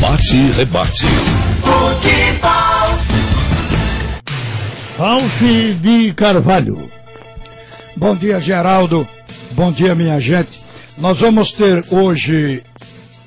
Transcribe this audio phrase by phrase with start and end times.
[0.00, 1.06] Bate e rebate.
[1.60, 2.50] Futebol.
[4.96, 5.42] Ralf
[5.82, 6.90] de Carvalho.
[7.94, 9.06] Bom dia, Geraldo.
[9.52, 10.58] Bom dia, minha gente.
[10.96, 12.62] Nós vamos ter hoje,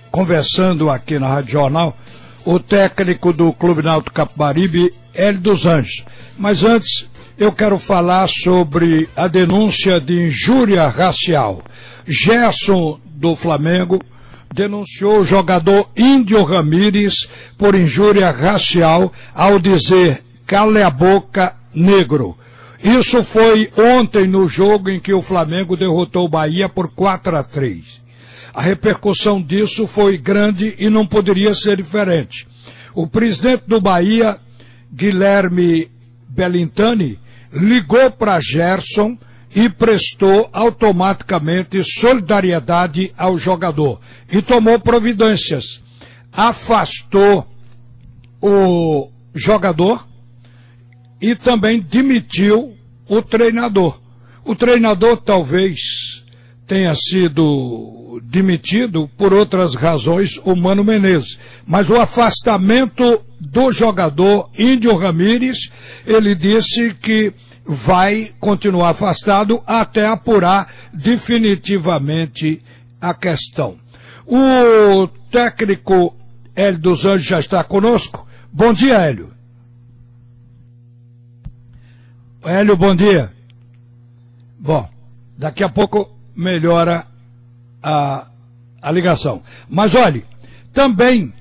[0.09, 1.96] conversando aqui na Rádio Jornal,
[2.44, 6.04] o técnico do Clube Náutico Capibaribe, Hélio dos Anjos.
[6.40, 11.62] Mas antes, eu quero falar sobre a denúncia de injúria racial.
[12.08, 14.02] Gerson, do Flamengo,
[14.54, 17.27] denunciou o jogador Índio Ramírez
[17.57, 22.38] por injúria racial ao dizer cale a boca negro.
[22.84, 27.44] Isso foi ontem no jogo em que o Flamengo derrotou o Bahia por 4 a
[27.44, 28.03] 3.
[28.53, 32.45] A repercussão disso foi grande e não poderia ser diferente.
[32.94, 34.38] O presidente do Bahia,
[34.94, 35.89] Guilherme
[36.30, 37.17] Bellintani,
[37.52, 39.17] ligou para Gerson
[39.55, 43.99] e prestou automaticamente solidariedade ao jogador
[44.31, 45.84] e tomou providências.
[46.31, 47.48] Afastou
[48.41, 50.08] o jogador
[51.22, 52.75] e também demitiu
[53.08, 54.00] o treinador.
[54.44, 55.80] O treinador talvez
[56.67, 61.38] tenha sido demitido por outras razões, o Mano Menezes.
[61.66, 65.69] Mas o afastamento do jogador Índio Ramírez,
[66.06, 67.33] ele disse que
[67.66, 72.61] vai continuar afastado até apurar definitivamente
[73.00, 73.78] a questão.
[74.25, 76.16] O técnico
[76.56, 78.28] Hélio dos Anjos já está conosco.
[78.52, 79.31] Bom dia, Hélio.
[82.44, 83.34] Hélio, bom dia.
[84.59, 84.88] Bom,
[85.38, 87.08] daqui a pouco melhora
[87.81, 88.28] a,
[88.81, 89.41] a ligação.
[89.67, 90.25] Mas olhe,
[90.72, 91.34] também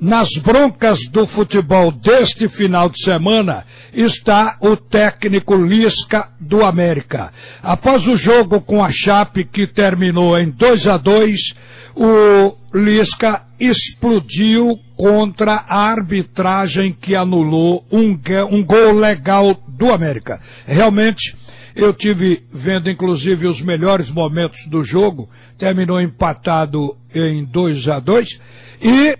[0.00, 7.32] nas broncas do futebol deste final de semana está o técnico Lisca do América.
[7.62, 11.54] Após o jogo com a Chape, que terminou em 2 a 2
[11.94, 18.18] o Lisca explodiu contra a arbitragem que anulou um,
[18.50, 20.40] um gol legal do América.
[20.66, 21.34] Realmente,
[21.74, 28.40] eu tive vendo inclusive os melhores momentos do jogo, terminou empatado em 2 a 2
[28.82, 29.16] e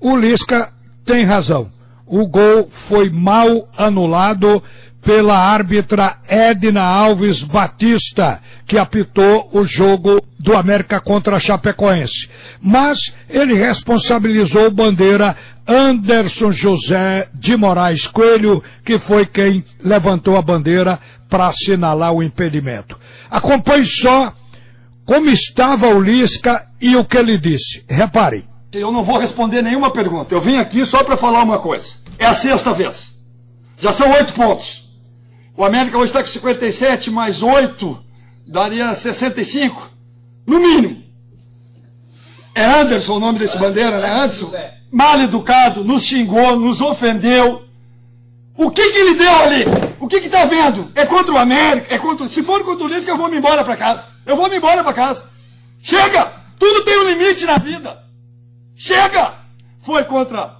[0.00, 0.72] o Lisca
[1.04, 1.70] tem razão.
[2.06, 4.62] O gol foi mal anulado
[5.02, 12.28] pela árbitra Edna Alves Batista, que apitou o jogo do América contra a Chapecoense.
[12.60, 20.42] Mas ele responsabilizou o bandeira Anderson José de Moraes Coelho, que foi quem levantou a
[20.42, 20.98] bandeira
[21.28, 22.98] para assinalar o impedimento.
[23.30, 24.32] Acompanhe só
[25.04, 27.84] como estava o Lisca e o que ele disse.
[27.88, 28.46] Reparem.
[28.80, 30.34] Eu não vou responder nenhuma pergunta.
[30.34, 31.96] Eu vim aqui só para falar uma coisa.
[32.18, 33.12] É a sexta vez.
[33.78, 34.88] Já são oito pontos.
[35.56, 37.98] O América hoje está com 57, mais oito
[38.46, 39.90] daria 65.
[40.46, 41.02] No mínimo.
[42.54, 44.10] É Anderson o nome desse bandeira, né?
[44.10, 44.52] Anderson.
[44.90, 47.62] Mal educado, nos xingou, nos ofendeu.
[48.56, 49.64] O que que ele deu ali?
[50.00, 50.90] O que que tá vendo?
[50.94, 51.94] É contra o América?
[51.94, 52.26] É contra...
[52.28, 54.06] Se for contra o Lisca, eu vou me embora para casa.
[54.26, 55.28] Eu vou me embora para casa.
[55.80, 56.32] Chega!
[56.58, 58.07] Tudo tem um limite na vida.
[58.78, 59.34] Chega!
[59.80, 60.56] Foi contra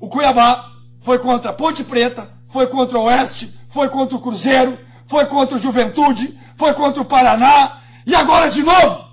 [0.00, 4.78] o Cuiabá, foi contra a Ponte Preta, foi contra o Oeste, foi contra o Cruzeiro,
[5.06, 9.04] foi contra o Juventude, foi contra o Paraná e agora de novo.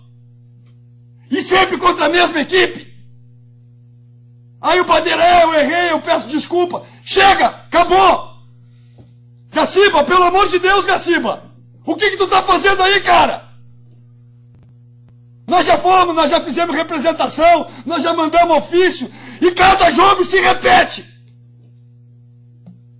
[1.29, 2.95] E sempre contra a mesma equipe.
[4.61, 6.85] Aí o Bandeira, eu errei, eu peço desculpa.
[7.01, 8.35] Chega, acabou.
[9.51, 11.43] Gaciba, pelo amor de Deus, Gaciba.
[11.85, 13.49] O que que tu tá fazendo aí, cara?
[15.47, 20.39] Nós já fomos, nós já fizemos representação, nós já mandamos ofício, e cada jogo se
[20.39, 21.05] repete.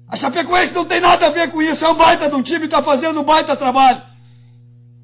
[0.08, 2.66] A Chapecoense não tem nada a ver com isso, é um baita de um time,
[2.66, 4.02] está fazendo um baita trabalho.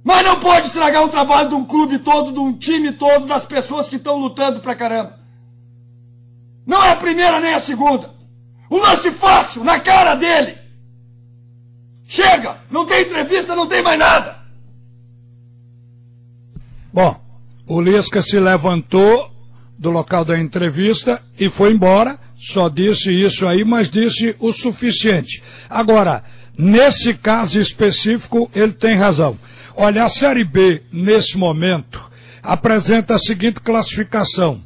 [0.04, 3.46] Mas não pode estragar o trabalho de um clube todo, de um time todo, das
[3.46, 5.20] pessoas que estão lutando pra caramba.
[6.66, 8.12] Não é a primeira nem a segunda.
[8.70, 10.58] O lance fácil, na cara dele.
[12.06, 14.40] Chega, não tem entrevista, não tem mais nada.
[16.94, 17.21] Bom,
[17.68, 19.32] o Lisca se levantou
[19.78, 22.20] do local da entrevista e foi embora.
[22.38, 25.44] Só disse isso aí, mas disse o suficiente.
[25.70, 26.24] Agora,
[26.58, 29.38] nesse caso específico, ele tem razão.
[29.76, 32.12] Olha, a Série B, nesse momento,
[32.42, 34.62] apresenta a seguinte classificação.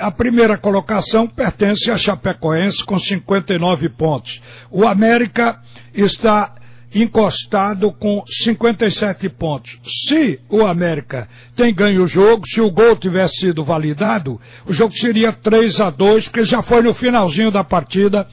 [0.00, 4.42] A primeira colocação pertence a Chapecoense com 59 pontos.
[4.70, 5.60] O América
[5.94, 6.54] está
[7.02, 9.78] encostado com 57 pontos.
[9.84, 14.96] Se o América tem ganho o jogo, se o gol tivesse sido validado, o jogo
[14.96, 18.26] seria 3 a 2 porque já foi no finalzinho da partida.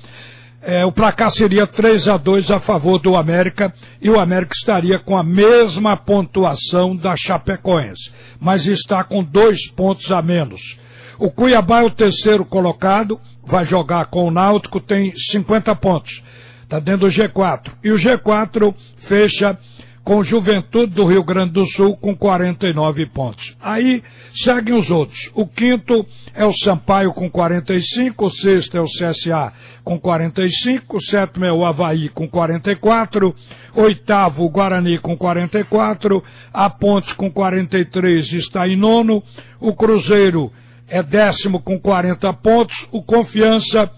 [0.65, 4.97] É, o placar seria 3 a 2 a favor do América e o América estaria
[4.97, 10.79] com a mesma pontuação da Chapecoense, mas está com dois pontos a menos.
[11.19, 16.23] O Cuiabá é o terceiro colocado, vai jogar com o Náutico, tem 50 pontos.
[16.63, 17.73] Está dentro do G4.
[17.83, 19.57] E o G4 fecha
[20.03, 23.55] com Juventude do Rio Grande do Sul com 49 pontos.
[23.61, 25.31] Aí seguem os outros.
[25.33, 31.01] O quinto é o Sampaio com 45, o sexto é o CSA com 45, o
[31.01, 33.33] sétimo é o Havaí com 44,
[33.75, 36.21] oitavo o Guarani com 44,
[36.53, 39.23] a Ponte com 43 está em nono,
[39.59, 40.51] o Cruzeiro
[40.87, 43.89] é décimo com 40 pontos, o Confiança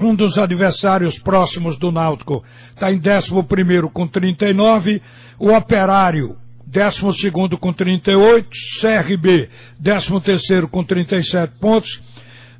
[0.00, 2.44] um dos adversários próximos do Náutico.
[2.74, 5.02] Está em 11 com 39,
[5.38, 6.36] o Operário,
[6.66, 8.48] 12 com 38,
[8.80, 9.48] CRB,
[9.82, 12.02] 13 com 37 pontos,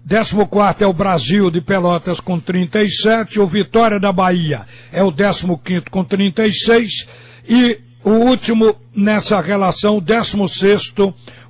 [0.08, 5.82] 14 é o Brasil de Pelotas com 37, o Vitória da Bahia é o 15
[5.91, 7.06] com 36
[7.49, 10.94] e o último nessa relação, o 16,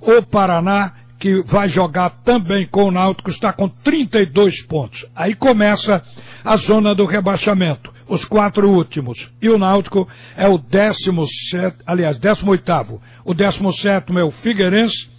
[0.01, 5.07] o Paraná que vai jogar também com o Náutico, está com 32 pontos.
[5.15, 6.03] Aí começa
[6.45, 9.31] a zona do rebaixamento, os quatro últimos.
[9.43, 10.07] E o Náutico
[10.37, 13.01] é o 17, aliás, 18.
[13.25, 15.11] O 17 é o Figueirense,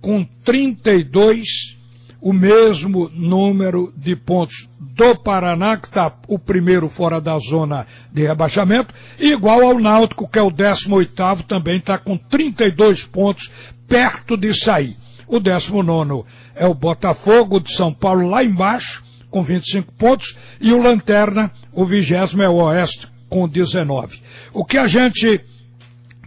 [0.00, 1.78] com 32,
[2.20, 8.26] o mesmo número de pontos do Paraná, que está o primeiro fora da zona de
[8.26, 13.50] rebaixamento, igual ao Náutico, que é o 18, também está com 32 pontos,
[13.86, 14.96] perto de sair.
[15.28, 20.34] O 19 é o Botafogo de São Paulo, lá embaixo, com 25 pontos.
[20.60, 24.20] E o Lanterna, o vigésimo, é o Oeste, com 19.
[24.52, 25.40] O que a gente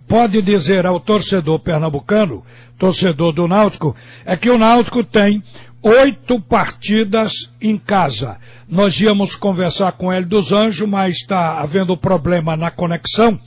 [0.07, 2.43] pode dizer ao torcedor pernambucano,
[2.77, 5.43] torcedor do Náutico, é que o Náutico tem
[5.81, 8.37] oito partidas em casa.
[8.69, 13.39] Nós íamos conversar com ele dos Anjos, mas está havendo problema na conexão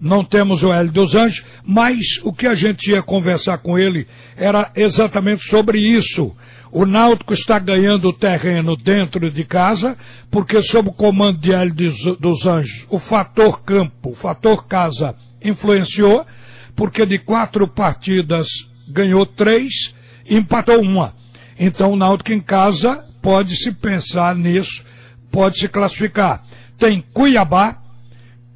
[0.00, 4.06] não temos o Hélio dos Anjos, mas o que a gente ia conversar com ele
[4.36, 6.34] era exatamente sobre isso.
[6.70, 9.96] O Náutico está ganhando terreno dentro de casa,
[10.30, 11.74] porque sob o comando de Hélio
[12.18, 16.26] dos Anjos, o fator campo, o fator casa influenciou,
[16.74, 18.48] porque de quatro partidas
[18.88, 19.94] ganhou três,
[20.28, 21.14] empatou uma.
[21.58, 24.84] Então o Náutico em casa pode se pensar nisso,
[25.30, 26.44] pode se classificar.
[26.76, 27.80] Tem Cuiabá,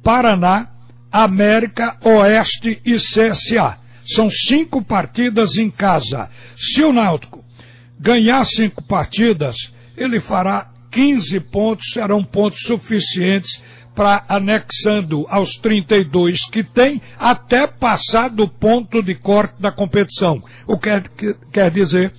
[0.03, 0.67] Paraná,
[1.11, 3.77] América, Oeste e CSA.
[4.05, 6.29] São cinco partidas em casa.
[6.55, 7.43] Se o Náutico
[7.99, 9.55] ganhar cinco partidas,
[9.95, 13.61] ele fará 15 pontos, serão pontos suficientes
[13.93, 20.41] para anexando aos 32 que tem, até passar do ponto de corte da competição.
[20.65, 20.89] O que
[21.51, 22.13] quer, dizer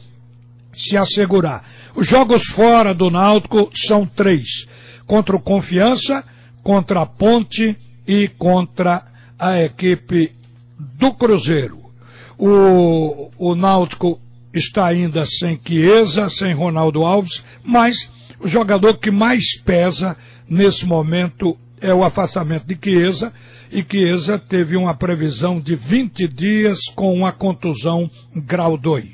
[0.72, 1.64] se assegurar.
[1.94, 4.66] Os jogos fora do Náutico são três:
[5.06, 6.22] contra o Confiança,
[6.62, 7.76] contra a Ponte
[8.11, 9.05] e contra
[9.39, 10.33] a equipe
[10.77, 11.79] do Cruzeiro.
[12.37, 14.21] O, o Náutico
[14.53, 18.11] está ainda sem Chiesa, sem Ronaldo Alves, mas
[18.41, 20.17] o jogador que mais pesa
[20.49, 23.33] nesse momento é o afastamento de Chiesa,
[23.71, 29.07] e Chiesa teve uma previsão de 20 dias com uma contusão grau 2.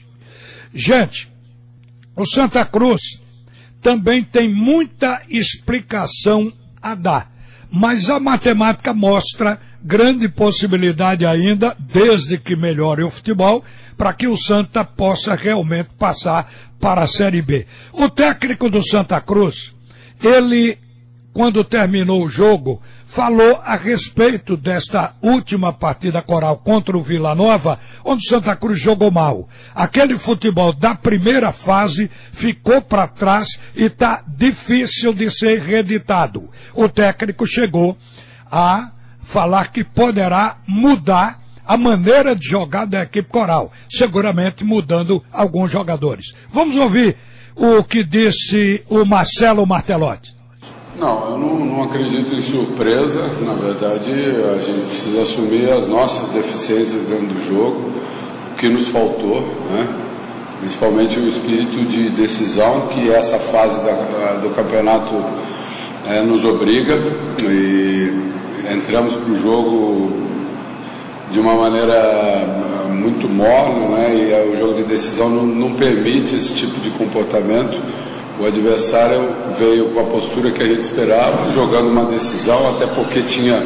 [0.72, 1.28] Gente,
[2.16, 3.20] o Santa Cruz
[3.82, 6.50] também tem muita explicação
[6.80, 7.35] a dar
[7.70, 13.62] mas a matemática mostra grande possibilidade ainda, desde que melhore o futebol,
[13.96, 17.66] para que o Santa possa realmente passar para a Série B.
[17.92, 19.74] O técnico do Santa Cruz,
[20.22, 20.78] ele
[21.36, 27.78] quando terminou o jogo, falou a respeito desta última partida coral contra o Vila Nova,
[28.02, 29.46] onde Santa Cruz jogou mal.
[29.74, 36.48] Aquele futebol da primeira fase ficou para trás e está difícil de ser reeditado.
[36.72, 37.98] O técnico chegou
[38.50, 45.70] a falar que poderá mudar a maneira de jogar da equipe coral, seguramente mudando alguns
[45.70, 46.32] jogadores.
[46.48, 47.14] Vamos ouvir
[47.54, 50.35] o que disse o Marcelo Martelotti.
[50.98, 53.30] Não, eu não, não, acredito em surpresa.
[53.42, 57.92] Na verdade, a gente precisa assumir as nossas deficiências dentro do jogo,
[58.52, 59.86] o que nos faltou, né?
[60.60, 65.14] principalmente o espírito de decisão que essa fase da, do campeonato
[66.06, 66.98] é, nos obriga.
[67.42, 68.10] E
[68.72, 70.12] entramos para o jogo
[71.30, 74.14] de uma maneira muito morna, né?
[74.14, 77.82] e o jogo de decisão não, não permite esse tipo de comportamento
[78.38, 83.22] o adversário veio com a postura que a gente esperava, jogando uma decisão, até porque
[83.22, 83.62] tinha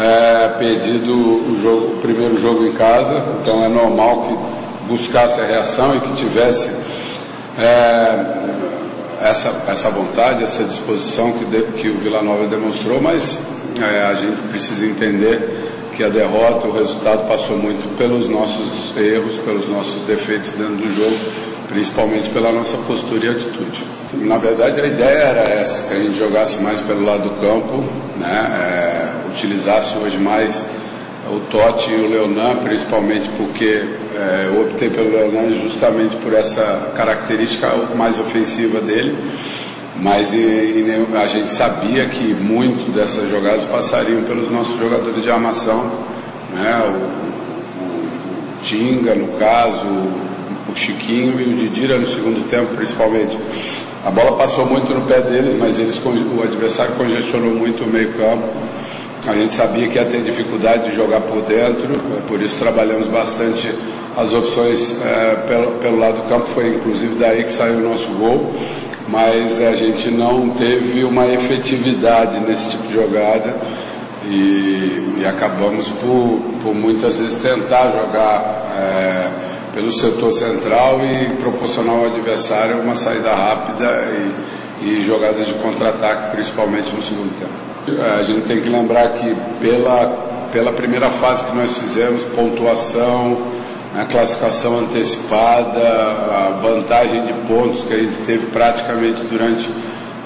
[0.00, 5.44] é, perdido o, jogo, o primeiro jogo em casa, então é normal que buscasse a
[5.44, 6.76] reação e que tivesse
[7.58, 8.26] é,
[9.20, 13.48] essa, essa vontade, essa disposição que, de, que o Vila Nova demonstrou, mas
[13.82, 15.62] é, a gente precisa entender
[15.94, 20.94] que a derrota, o resultado passou muito pelos nossos erros, pelos nossos defeitos dentro do
[20.94, 23.84] jogo principalmente pela nossa postura e atitude.
[24.12, 27.82] Na verdade, a ideia era essa, que a gente jogasse mais pelo lado do campo,
[28.18, 29.24] né?
[29.26, 30.66] É, utilizasse hoje mais
[31.30, 36.92] o Totti e o Leonan, principalmente porque é, eu optei pelo Leonan justamente por essa
[36.94, 39.16] característica mais ofensiva dele,
[40.00, 45.30] mas e, e, a gente sabia que muito dessas jogadas passariam pelos nossos jogadores de
[45.30, 45.90] armação,
[46.52, 46.84] né?
[46.86, 49.86] o, o, o Tinga, no caso,
[50.68, 53.38] o Chiquinho e o Didira no segundo tempo, principalmente.
[54.04, 58.44] A bola passou muito no pé deles, mas eles, o adversário congestionou muito o meio-campo.
[59.26, 63.06] A gente sabia que ia ter dificuldade de jogar por dentro, é por isso trabalhamos
[63.08, 63.72] bastante
[64.14, 66.46] as opções é, pelo, pelo lado do campo.
[66.54, 68.54] Foi inclusive daí que saiu o nosso gol,
[69.08, 73.56] mas a gente não teve uma efetividade nesse tipo de jogada
[74.26, 78.74] e, e acabamos por, por, muitas vezes tentar jogar.
[78.78, 84.32] É, pelo setor central e proporcionar ao adversário uma saída rápida
[84.80, 88.00] e, e jogadas de contra-ataque, principalmente no segundo tempo.
[88.00, 90.06] A gente tem que lembrar que pela,
[90.52, 93.42] pela primeira fase que nós fizemos, pontuação,
[93.94, 99.68] a classificação antecipada, a vantagem de pontos que a gente teve praticamente durante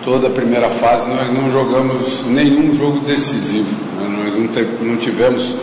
[0.05, 3.69] toda a primeira fase, nós não jogamos nenhum jogo decisivo.
[3.97, 4.25] Né?
[4.25, 5.55] Nós não, te, não tivemos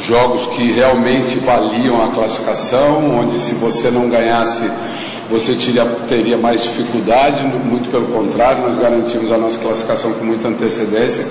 [0.00, 4.70] jogos que realmente valiam a classificação, onde se você não ganhasse
[5.28, 10.48] você teria, teria mais dificuldade, muito pelo contrário, nós garantimos a nossa classificação com muita
[10.48, 11.26] antecedência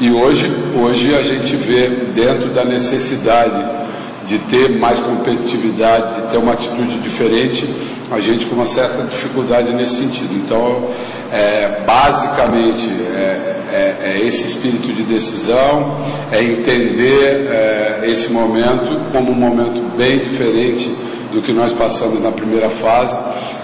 [0.00, 0.50] e hoje,
[0.80, 3.82] hoje a gente vê dentro da necessidade
[4.26, 7.68] de ter mais competitividade, de ter uma atitude diferente,
[8.10, 10.34] a gente com uma certa dificuldade nesse sentido.
[10.34, 10.88] Então,
[11.32, 19.32] é, basicamente, é, é, é, esse espírito de decisão, é entender é, esse momento como
[19.32, 20.94] um momento bem diferente
[21.32, 23.18] do que nós passamos na primeira fase,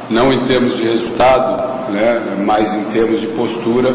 [0.08, 3.94] não em termos de resultado, né, mas em termos de postura,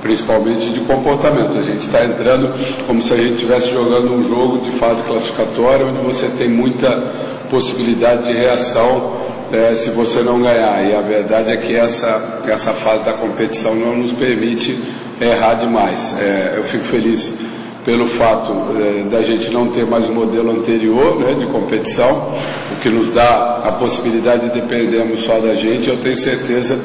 [0.00, 1.56] principalmente de comportamento.
[1.56, 2.52] A gente está entrando
[2.86, 7.12] como se a gente estivesse jogando um jogo de fase classificatória, onde você tem muita
[7.48, 9.14] possibilidade de reação
[9.52, 10.84] é, se você não ganhar.
[10.84, 14.78] E a verdade é que essa, essa fase da competição não nos permite
[15.20, 16.16] errar demais.
[16.20, 17.43] É, eu fico feliz
[17.84, 22.32] pelo fato é, da gente não ter mais o modelo anterior né, de competição,
[22.72, 25.90] o que nos dá a possibilidade de dependermos só da gente.
[25.90, 26.80] Eu tenho certeza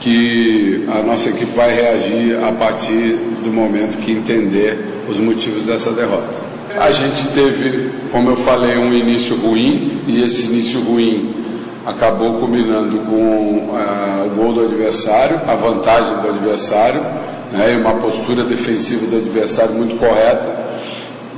[0.00, 5.90] que a nossa equipe vai reagir a partir do momento que entender os motivos dessa
[5.92, 6.42] derrota.
[6.78, 11.34] A gente teve, como eu falei, um início ruim e esse início ruim
[11.86, 17.00] acabou combinando com uh, o gol do adversário, a vantagem do adversário,
[17.54, 20.64] né, uma postura defensiva do adversário muito correta,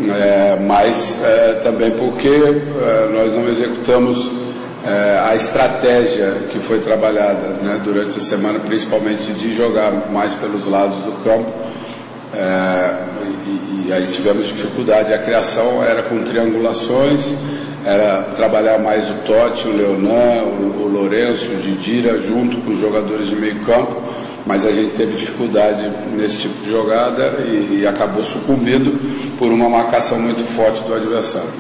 [0.08, 4.30] é, mas é, também porque é, nós não executamos
[5.25, 10.99] a estratégia que foi trabalhada né, durante a semana, principalmente de jogar mais pelos lados
[10.99, 11.50] do campo.
[12.32, 15.12] E, e aí tivemos dificuldade.
[15.12, 17.35] A criação era com triangulações,
[17.85, 22.78] era trabalhar mais o Totti, o Leonan, o, o Lourenço, o Didira, junto com os
[22.78, 24.00] jogadores de meio campo,
[24.46, 28.96] mas a gente teve dificuldade nesse tipo de jogada e, e acabou sucumbindo
[29.36, 31.50] por uma marcação muito forte do adversário.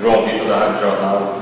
[0.00, 1.40] João Vitor da Rádio Jornal,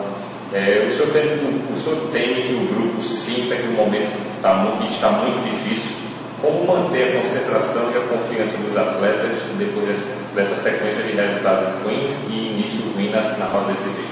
[0.52, 1.24] é, o, senhor tem,
[1.70, 5.92] o, senhor teme que o grupo sinta que o momento tá, está muito difícil
[6.40, 9.96] como manter a concentração e a confiança dos atletas depois
[10.34, 14.07] dessa sequência de resultados ruins e início ruim na, na roda decisiva?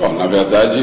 [0.00, 0.80] Bom, na verdade,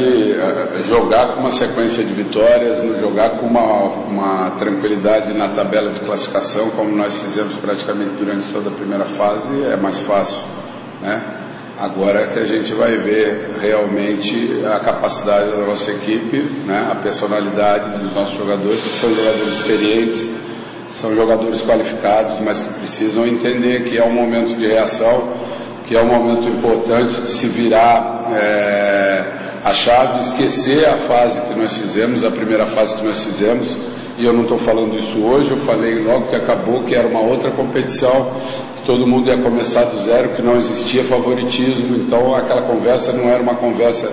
[0.84, 6.70] jogar com uma sequência de vitórias, jogar com uma, uma tranquilidade na tabela de classificação,
[6.70, 10.38] como nós fizemos praticamente durante toda a primeira fase, é mais fácil,
[11.02, 11.20] né?
[11.76, 17.98] Agora que a gente vai ver realmente a capacidade da nossa equipe, né, a personalidade
[17.98, 20.32] dos nossos jogadores, que são jogadores experientes,
[20.92, 25.28] são jogadores qualificados, mas que precisam entender que é um momento de reação,
[25.86, 29.24] que é um momento importante de se virar é,
[29.64, 33.76] a chave, esquecer a fase que nós fizemos, a primeira fase que nós fizemos.
[34.16, 37.20] E eu não estou falando isso hoje, eu falei logo que acabou que era uma
[37.20, 38.32] outra competição
[38.88, 43.42] todo mundo ia começar do zero, que não existia favoritismo, então aquela conversa não era
[43.42, 44.10] uma conversa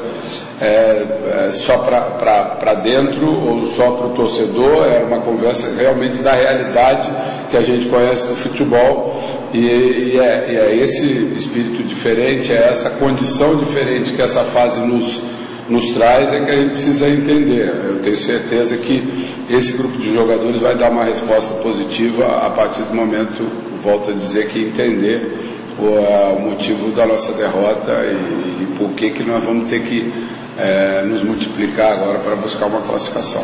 [0.59, 6.33] é, é, só para dentro ou só para o torcedor, era uma conversa realmente da
[6.33, 7.09] realidade
[7.49, 9.34] que a gente conhece do futebol.
[9.55, 14.81] E, e, é, e é esse espírito diferente, é essa condição diferente que essa fase
[14.81, 15.21] nos,
[15.69, 17.73] nos traz, é que a gente precisa entender.
[17.85, 19.01] Eu tenho certeza que
[19.49, 23.49] esse grupo de jogadores vai dar uma resposta positiva a partir do momento
[23.81, 25.31] volto a dizer que entender
[25.79, 30.11] o, o motivo da nossa derrota e, e por que, que nós vamos ter que
[30.57, 33.43] é, nos multiplicar agora para buscar uma classificação.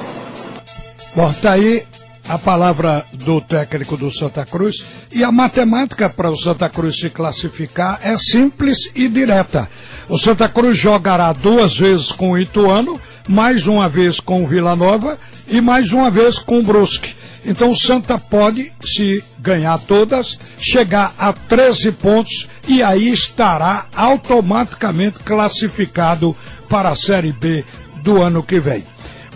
[1.15, 1.83] Bom, está aí
[2.31, 7.09] a palavra do técnico do Santa Cruz e a matemática para o Santa Cruz se
[7.09, 9.69] classificar é simples e direta.
[10.07, 12.97] O Santa Cruz jogará duas vezes com o Ituano,
[13.27, 17.15] mais uma vez com o Vila Nova e mais uma vez com o Brusque.
[17.43, 25.19] Então o Santa pode, se ganhar todas, chegar a 13 pontos e aí estará automaticamente
[25.19, 26.33] classificado
[26.69, 27.65] para a Série B
[28.03, 28.85] do ano que vem.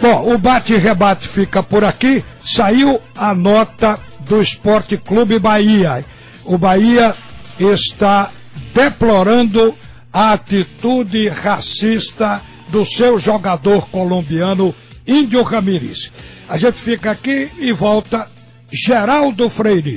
[0.02, 2.24] Bom, o bate-rebate fica por aqui.
[2.44, 6.04] Saiu a nota do Esporte Clube Bahia.
[6.44, 7.16] O Bahia
[7.60, 8.30] está
[8.74, 9.74] deplorando
[10.12, 14.74] a atitude racista do seu jogador colombiano,
[15.08, 16.12] Índio Ramírez.
[16.50, 18.30] A gente fica aqui e volta
[18.72, 19.94] Geraldo Freire.